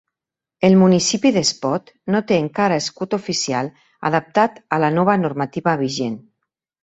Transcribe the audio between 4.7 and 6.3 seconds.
a la nova normativa vigent.